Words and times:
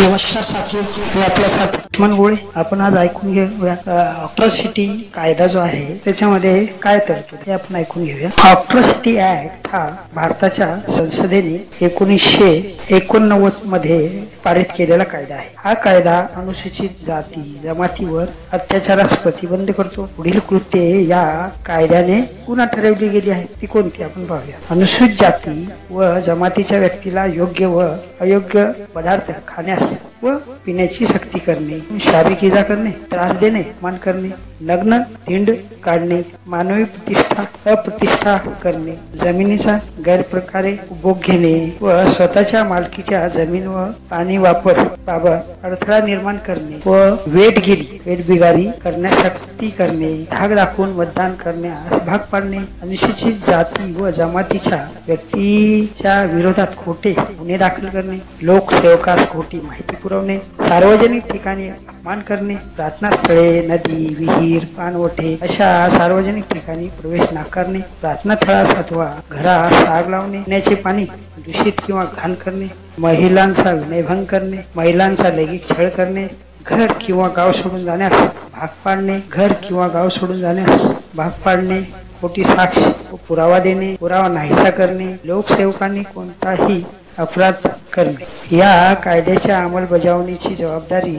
नमस्कार 0.00 0.42
साथी 0.44 0.76
मी 0.78 1.22
आपला 1.24 1.48
साथी 1.48 1.76
लक्ष्मण 1.76 2.12
गोळे. 2.16 2.34
आपण 2.56 2.80
आज 2.80 2.96
ऐकून 2.96 3.32
घेऊया 3.32 3.74
ऑक्ट्रॉसिटी 4.22 4.86
कायदा 5.14 5.46
जो 5.46 5.58
आहे 5.58 5.94
त्याच्यामध्ये 6.04 6.64
काय 6.82 6.98
तरतूद 7.08 7.38
हे 7.46 7.52
आपण 7.52 7.76
ऐकून 7.76 8.04
घेऊया. 8.04 8.28
ऑक्ट्रॉसिटी 8.50 9.16
ऍक्ट 9.20 9.66
हा 9.72 9.88
भारताच्या 10.14 10.68
संसदेने 10.88 11.56
एकोणीसशे 11.86 12.50
एकोणनव्वदमध्ये 12.96 13.98
पारित 14.44 14.64
केलेला 14.76 15.04
कायदा 15.04 15.34
आहे. 15.34 15.48
हा 15.56 15.74
कायदा 15.74 16.18
अनुसूचित 16.36 17.04
जाती 17.06 17.42
जमातीवर 17.64 18.24
अत्याचारास 18.52 19.16
प्रतिबंध 19.22 19.70
करतो. 19.70 20.08
पुढील 20.16 20.38
कृत्ये 20.48 21.06
या 21.08 21.26
कायद्याने 21.66 22.20
पुन्हा 22.46 22.66
ठरवली 22.66 23.08
गेली 23.08 23.30
आहे 23.30 23.46
ती 23.60 23.66
कोणती 23.66 24.02
आपण 24.02 24.24
पाहूया. 24.26 24.58
अनुसूचित 24.70 25.16
जाती 25.20 25.68
व 25.90 26.18
जमातीच्या 26.20 26.78
व्यक्तीला 26.78 27.26
योग्य 27.26 27.66
व 27.66 27.88
अयोग्य 28.20 28.70
पदार्थ 28.94 29.30
खाण्यास 29.48 29.87
व 30.22 30.36
पिण्याची 30.66 31.06
सक्ती 31.06 31.38
करणे 31.38 31.98
शाबी 32.00 32.46
इजा 32.46 32.62
करणे 32.62 32.90
त्रास 32.90 33.36
देणे 33.36 33.62
मान 33.82 33.96
करणे. 33.96 34.28
लग्न 34.60 34.98
धिंड 35.26 35.50
काढणे 35.82 36.20
मानवी 36.46 36.84
प्रतिष्ठा 36.84 37.42
अप्रतिष्ठा 37.66 38.36
करणे 38.62 38.94
जमिनीचा 39.16 39.76
गैरप्रकारे 40.06 40.72
उपभोग 40.90 41.18
घेणे 41.22 41.52
व 41.80 42.02
स्वतःच्या 42.06 42.62
मालकीच्या 42.64 43.26
जमीन 43.28 43.66
व 43.66 43.84
पाणी 44.10 44.36
वापर 44.38 44.82
बाबत 45.06 45.64
अडथळा 45.64 46.00
निर्माण 46.04 46.36
करणे 46.46 46.80
व 46.86 46.96
वेटगिरी 47.28 47.98
वेटबिगारी 48.06 48.66
करण्यासाठी 48.84 49.70
करणे 49.70 50.12
धाक 50.30 50.52
दाखवून 50.52 50.92
मतदान 50.92 51.34
करण्यास 51.34 52.02
भाग 52.06 52.18
पाडणे 52.32 52.58
अनुसूचित 52.82 53.46
जाती 53.46 53.92
व 53.98 54.10
जमातीच्या 54.10 54.84
व्यक्तीच्या 55.06 56.22
विरोधात 56.32 56.76
खोटे 56.76 57.12
गुन्हे 57.30 57.58
दाखल 57.58 57.88
करणे 57.88 58.18
लोकसेवकास 58.42 59.28
खोटी 59.30 59.60
माहिती 59.60 59.96
पुरवणे 59.96 60.38
सार्वजनिक 60.68 61.22
ठिकाणी 61.26 61.68
अपमान 61.68 62.20
करणे 62.28 62.54
प्रार्थना 62.76 63.10
स्थळे 63.10 63.60
नदी 63.68 64.14
विहीर 64.14 64.64
पाणवठे 64.76 65.32
अशा 65.42 65.68
सार्वजनिक 65.90 66.44
ठिकाणी 66.52 66.88
प्रवेश 66.98 67.32
नाकारणे 67.32 67.78
प्रार्थना 68.00 68.34
थळास 68.42 68.74
अथवा 68.74 69.06
घरास 69.30 69.72
आग 69.84 70.08
लावणे 70.10 70.40
पिण्याचे 70.40 70.74
पाणी 70.74 71.04
दूषित 71.38 71.80
किंवा 71.86 72.04
घाण 72.16 72.34
करणे 72.34 72.66
महिलांचा 72.98 73.72
विनयभंग 73.72 74.24
करणे 74.24 74.62
महिलांचा 74.76 75.30
लैंगिक 75.30 75.68
छळ 75.70 75.88
करणे 75.88 76.26
घर 76.66 76.92
किंवा 77.00 77.28
गाव 77.36 77.52
सोडून 77.52 77.84
जाण्यास 77.84 78.12
भाग 78.52 78.68
पाडणे 78.84 79.18
घर 79.32 79.52
किंवा 79.62 79.88
गाव 79.88 80.08
सोडून 80.08 80.40
जाण्यास 80.40 80.86
भाग 81.14 81.30
पाडणे 81.44 81.80
खोटी 82.20 82.44
साक्ष 82.44 82.84
पुरावा 83.28 83.58
देणे 83.58 83.94
पुरावा 83.96 84.28
नाहीसा 84.28 84.70
करणे 84.70 85.12
लोकसेवकांनी 85.24 86.02
कोणताही 86.14 86.82
अपराध 87.18 87.68
करणे 87.92 88.56
या 88.56 88.94
कायद्याच्या 88.94 89.58
अंमलबजावणीची 89.58 90.54
जबाबदारी 90.54 91.16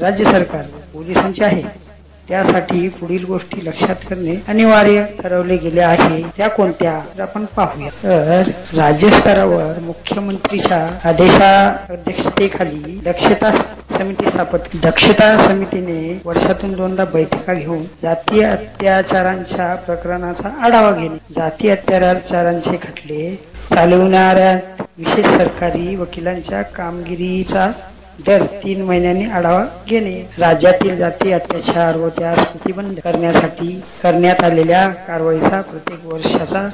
राज्य 0.00 0.24
सरकार 0.24 0.62
पोलिसांची 0.94 1.44
आहे. 1.44 1.62
त्यासाठी 2.28 2.88
पुढील 2.88 3.24
गोष्टी 3.24 3.64
लक्षात 3.64 3.96
करणे 4.10 4.34
अनिवार्य 4.48 5.04
ठरवले 5.22 5.56
गेले 5.56 5.80
आहे. 5.80 6.22
त्या 6.36 6.48
कोणत्या? 6.48 6.92
आपण 7.22 7.44
पाहूया. 7.56 7.88
तर 8.02 8.50
राज्य 8.76 9.10
स्तरावर 9.10 9.78
मुख्यमंत्रीच्या 9.80 10.78
आदेशा 11.08 11.50
अध्यक्षतेखाली 11.90 13.00
दक्षता 13.04 13.50
समिती 13.98 14.26
स्थापन 14.26 14.78
दक्षता 14.82 15.36
समितीने 15.36 16.20
वर्षातून 16.24 16.72
दोनदा 16.72 17.04
बैठका 17.04 17.54
घेऊन 17.54 17.84
जातीय 18.02 18.44
अत्याचारांच्या 18.44 19.74
प्रकरणाचा 19.86 20.48
आढावा 20.62 20.90
घेणे. 20.92 21.16
जातीय 21.36 21.70
अत्याचारांचे 21.70 22.76
खटले 22.76 23.34
चालवणाऱ्या 23.70 24.58
विशेष 24.98 25.26
सरकारी 25.26 25.94
वकिलांच्या 25.96 26.60
कामगिरीचा 26.62 27.70
दर 28.26 28.42
तीन 28.62 28.80
महिन्यांनी 28.82 29.24
आढावा 29.24 29.64
घेणे. 29.88 30.20
राज्यातील 30.38 30.96
जाती 30.96 31.32
अत्याचार 31.32 31.96
व 31.96 32.08
त्यास 32.08 32.46
प्रतिबंध 32.46 32.98
करण्यासाठी 32.98 33.80
करण्यात 34.02 34.42
आलेल्या 34.44 34.88
कारवाईचा 34.88 35.60
प्रत्येक 35.60 36.06
वर्षाचा 36.06 36.68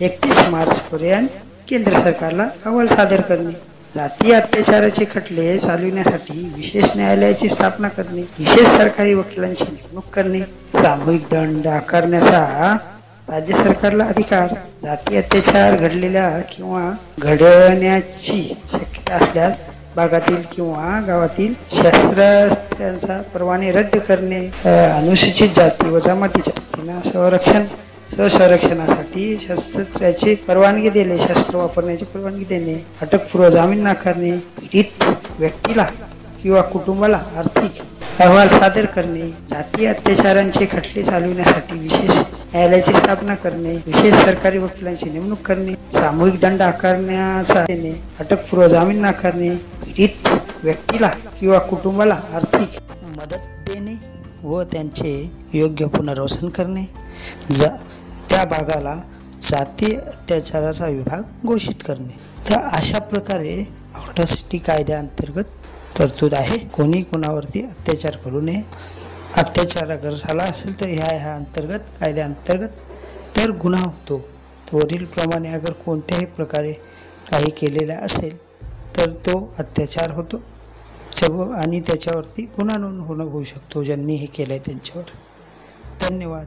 एकतीस 0.00 0.48
मार्च 0.48 0.78
पर्यंत 0.80 1.28
केंद्र 1.68 1.98
सरकारला 2.00 2.48
अहवाल 2.64 2.86
सादर 2.86 3.20
करणे. 3.20 3.52
जाती 3.94 4.32
अत्याचाराचे 4.32 5.04
खटले 5.14 5.58
चालविण्यासाठी 5.58 6.52
विशेष 6.56 6.84
न्यायालयाची 6.96 7.48
स्थापना 7.48 7.88
करणे. 7.88 8.20
विशेष 8.38 8.66
सरकारी 8.68 9.14
वकिलांची 9.14 9.64
नेमणूक 9.64 10.04
करणे. 10.14 10.40
सामूहिक 10.82 11.22
दंड 11.30 11.66
आकारण्याचा 11.66 12.76
राज्य 13.28 13.54
सरकारला 13.54 14.04
अधिकार 14.04 14.52
जाती 14.82 15.16
अत्याचार 15.16 15.76
घडलेल्या 15.76 16.28
किंवा 16.50 16.80
घडण्याची 17.18 18.42
शक्यता 18.72 19.16
असल्यास 19.16 19.56
भागातील 19.96 20.36
किंवा 20.52 21.00
गावातील 21.06 21.52
शस्त्रास्त्रांचा 21.72 23.20
परवाने 23.34 23.70
रद्द 23.72 23.96
करणे 23.98 24.38
अनुसूचित 24.64 25.48
जाती 25.56 25.88
व 25.88 25.98
जमातीच्या 25.98 26.52
जातींना 26.52 27.00
संरक्षण 27.10 27.64
स्वसंरक्षणासाठी 28.14 29.36
शस्त्राची 29.40 30.34
परवानगी 30.48 30.90
देणे 30.90 31.18
शस्त्र 31.18 31.56
वापरण्याची 31.56 32.04
परवानगी 32.04 32.44
देणे 32.44 32.74
अटकपूर्व 33.02 33.48
जामीन 33.48 33.82
नाकारणे 33.82 34.30
पीडित 34.58 35.04
व्यक्तीला 35.38 35.86
किंवा 36.42 36.62
कुटुंबाला 36.62 37.20
आर्थिक 37.36 37.82
अहवाल 38.20 38.48
सादर 38.48 38.86
करणे 38.86 39.28
जातीय 39.50 39.88
अत्याचारांचे 39.88 40.66
खटले 40.66 41.02
चालविण्यासाठी 41.02 41.78
विशेष 41.78 42.10
न्यायालयाची 42.10 42.92
स्थापना 42.92 43.34
करणे 43.34 43.74
विशेष 43.86 44.14
सरकारी 44.14 44.58
वकिलांची 44.58 45.10
नेमणूक 45.10 45.38
करणे 45.38 45.74
सामूहिक 45.92 46.40
दंड 46.40 46.62
आकारण्याचा 46.62 47.64
देणे 47.64 47.92
अटकपूर्व 48.20 48.68
जामीन 48.68 49.00
नाकारणे 49.00 49.50
पीडित 49.54 50.28
व्यक्तीला 50.62 51.08
किंवा 51.40 51.58
कुटुंबाला 51.58 52.20
आर्थिक 52.34 52.80
मदत 53.16 53.46
देणे 53.68 53.94
व 54.42 54.62
त्यांचे 54.62 55.32
योग्य 55.52 55.86
पुनर्वसन 55.86 56.48
करणे. 56.48 56.84
जा 57.50 57.68
त्या 58.30 58.44
भागाला 58.44 58.94
जातीय 59.42 59.96
अत्याचाराचा 59.96 60.86
विभाग 60.86 61.22
घोषित 61.46 61.82
करणे. 61.86 62.16
तर 62.50 62.56
अशा 62.72 62.98
प्रकारे 62.98 63.68
ऑट्रॉसिटी 63.96 64.58
कायद्याअंतर्गत 64.58 65.57
तरतूद 65.98 66.34
आहे. 66.34 66.58
कोणी 66.58 67.02
कोणावरती 67.02 67.62
अत्याचार 67.62 68.16
करू 68.16 68.40
नये. 68.40 68.62
अत्याचार 69.36 69.90
अगर 69.90 70.10
झाला 70.10 70.42
असेल 70.42 70.80
तर 70.80 70.86
ह्या 70.86 71.18
ह्या 71.18 71.34
अंतर्गत 71.34 71.80
कायद्याअंतर्गत 72.00 72.68
तर 73.36 73.50
गुन्हा 73.50 73.84
होतो. 73.84 74.28
वरीलप्रमाणे 74.72 75.48
अगर 75.48 75.72
कोणत्याही 75.72 76.26
प्रकारे 76.26 76.72
काही 77.30 77.50
केलेलं 77.50 77.96
असेल 77.96 78.36
तर 78.96 79.12
तो 79.12 79.54
अत्याचार 79.58 80.10
होतो. 80.10 80.42
जब 81.16 81.52
आणि 81.52 81.80
त्याच्यावरती 81.80 82.42
गुन्हा 82.42 82.76
नोंद 82.76 83.02
होणं 83.02 83.24
होऊ 83.24 83.42
शकतो. 83.42 83.82
ज्यांनी 83.82 84.14
हे 84.14 84.26
केलं 84.26 84.52
आहे 84.52 84.62
त्यांच्यावर. 84.66 85.10
धन्यवाद. 86.08 86.46